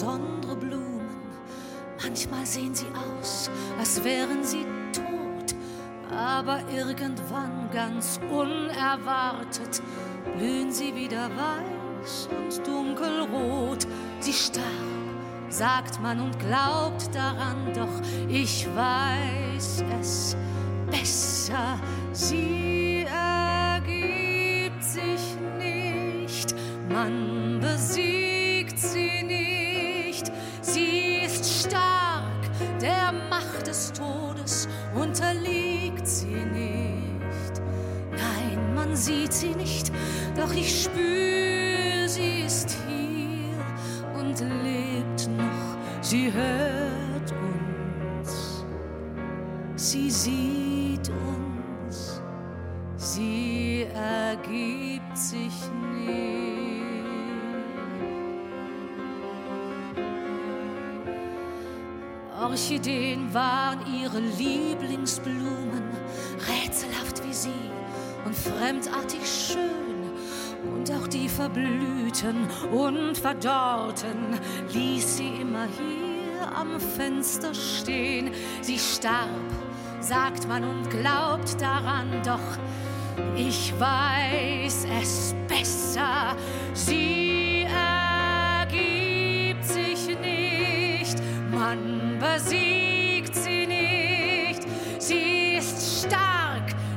besondere 0.00 0.56
Blumen. 0.56 1.00
Manchmal 2.02 2.46
sehen 2.46 2.74
sie 2.74 2.86
aus, 2.94 3.50
als 3.78 4.02
wären 4.02 4.42
sie 4.42 4.64
tot, 4.92 5.54
aber 6.10 6.60
irgendwann 6.74 7.68
ganz 7.72 8.18
unerwartet 8.30 9.82
blühen 10.36 10.72
sie 10.72 10.94
wieder 10.94 11.28
weiß 11.36 12.28
und 12.30 12.66
dunkelrot. 12.66 13.86
Sie 14.20 14.32
starb, 14.32 14.64
sagt 15.50 16.00
man 16.00 16.20
und 16.20 16.38
glaubt 16.38 17.14
daran, 17.14 17.72
doch 17.74 18.00
ich 18.28 18.66
weiß 18.74 19.84
es 20.00 20.36
besser. 20.90 21.78
Sie 22.12 22.69
man 27.00 27.60
besiegt 27.60 28.78
sie 28.78 29.22
nicht. 29.22 30.30
Sie 30.60 31.22
ist 31.24 31.66
stark, 31.66 32.42
der 32.80 33.12
Macht 33.30 33.66
des 33.66 33.92
Todes 33.92 34.68
unterliegt 34.94 36.06
sie 36.06 36.26
nicht. 36.26 37.54
Nein, 38.10 38.74
man 38.74 38.94
sieht 38.94 39.32
sie 39.32 39.54
nicht, 39.54 39.90
doch 40.36 40.52
ich 40.52 40.82
spüre, 40.82 42.06
sie 42.06 42.42
ist 42.46 42.76
hier 42.86 44.20
und 44.20 44.40
lebt 44.62 45.30
noch. 45.38 45.70
Sie 46.02 46.30
hört 46.30 47.32
uns, 47.32 48.64
sie 49.76 50.10
sieht 50.10 51.08
uns, 51.08 52.20
sie 52.96 53.86
ergibt 53.94 55.16
sich 55.16 55.54
nicht. 56.06 56.69
Orchideen 62.40 63.32
waren 63.34 63.80
ihre 63.94 64.18
Lieblingsblumen, 64.18 65.90
rätselhaft 66.48 67.22
wie 67.26 67.34
sie 67.34 67.70
und 68.24 68.34
fremdartig 68.34 69.20
schön. 69.26 69.60
Und 70.74 70.90
auch 70.90 71.06
die 71.06 71.28
Verblühten 71.28 72.48
und 72.72 73.18
Verdorrten 73.18 74.38
ließ 74.72 75.18
sie 75.18 75.40
immer 75.40 75.66
hier 75.76 76.56
am 76.56 76.80
Fenster 76.80 77.54
stehen. 77.54 78.30
Sie 78.62 78.78
starb, 78.78 79.28
sagt 80.00 80.48
man 80.48 80.64
und 80.64 80.88
glaubt 80.88 81.60
daran, 81.60 82.22
doch 82.24 82.58
ich 83.36 83.72
weiß 83.78 84.86
es 84.98 85.34
besser. 85.46 86.34
Sie 86.72 87.39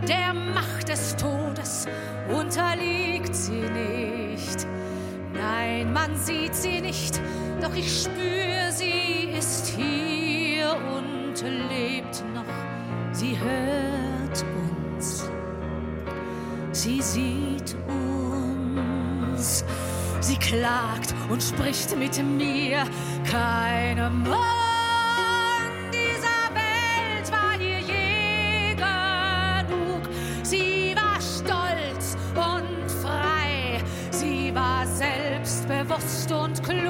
der 0.07 0.33
Macht 0.33 0.89
des 0.89 1.15
Todes 1.15 1.87
unterliegt 2.29 3.35
sie 3.35 3.61
nicht. 3.61 4.67
Nein, 5.33 5.91
man 5.93 6.15
sieht 6.15 6.55
sie 6.55 6.81
nicht, 6.81 7.19
doch 7.61 7.73
ich 7.75 8.03
spüre, 8.03 8.71
sie 8.71 9.29
ist 9.37 9.67
hier 9.67 10.75
und 10.95 11.41
lebt 11.69 12.23
noch. 12.33 12.43
Sie 13.11 13.37
hört 13.39 14.45
uns, 14.95 15.29
sie 16.71 17.01
sieht 17.01 17.75
uns. 17.87 19.65
Sie 20.19 20.37
klagt 20.37 21.13
und 21.29 21.43
spricht 21.43 21.97
mit 21.97 22.17
mir, 22.23 22.83
keine 23.29 24.09
Mann 24.09 24.62
Lost 35.93 36.23
stone. 36.23 36.82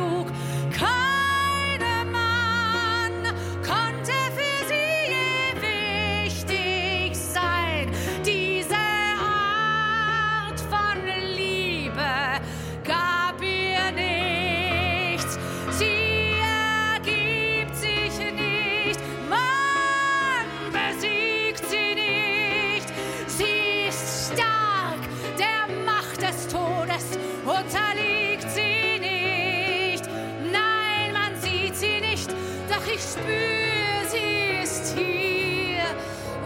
spür, 33.03 34.06
sie 34.08 34.64
ist 34.64 34.96
hier 34.97 35.84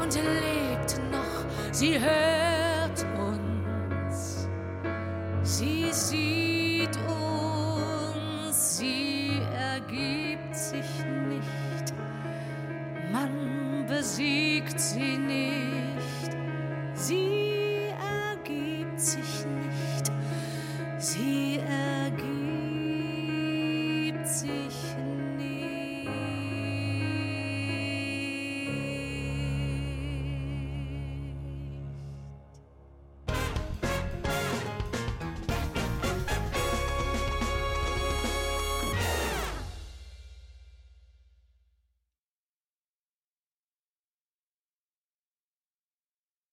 und 0.01 0.13
lebt 0.16 0.91
noch. 1.12 1.45
Sie 1.72 2.00
hört 2.00 3.06
uns, 3.19 4.47
sie 5.44 5.91
sieht 5.91 6.97
uns, 7.07 8.78
sie 8.78 9.41
ergibt 9.56 10.56
sich 10.56 10.90
nicht. 11.29 11.94
Man 13.12 13.85
besiegt 13.88 14.79
sie 14.79 15.17
nicht, 15.17 16.31
sie 16.94 17.91
ergibt 18.31 19.00
sich 19.00 19.46
nicht, 19.46 20.12
sie 20.97 21.59
ergibt 21.59 22.28
sich 24.28 24.77